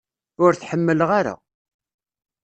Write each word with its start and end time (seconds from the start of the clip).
Ur 0.43 0.51
t-ḥemmleɣ 0.55 1.09
ara. 1.19 1.35